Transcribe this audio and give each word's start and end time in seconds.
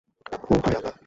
ওহ 0.43 0.59
হাই 0.65 0.75
আল্লাহ! 0.75 0.93